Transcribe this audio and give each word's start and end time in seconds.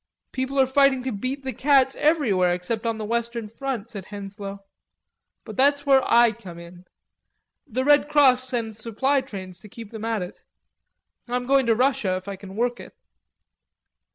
"People 0.31 0.59
are 0.59 0.65
fighting 0.65 1.03
to 1.03 1.11
beat 1.11 1.43
the 1.43 1.53
cats 1.53 1.93
everywhere 1.95 2.55
except 2.55 2.87
on 2.87 2.97
the' 2.97 3.05
western 3.05 3.47
front," 3.47 3.91
said 3.91 4.05
Henslowe. 4.05 4.63
"But 5.45 5.55
that's 5.57 5.85
where 5.85 6.01
I 6.11 6.31
come 6.31 6.57
in. 6.57 6.85
The 7.67 7.83
Red 7.85 8.09
Cross 8.09 8.49
sends 8.49 8.79
supply 8.79 9.21
trains 9.21 9.59
to 9.59 9.69
keep 9.69 9.91
them 9.91 10.03
at 10.05 10.23
it.... 10.23 10.39
I'm 11.29 11.45
going 11.45 11.67
to 11.67 11.75
Russia 11.75 12.15
if 12.15 12.27
I 12.27 12.35
can 12.35 12.55
work 12.55 12.79
it." 12.79 12.95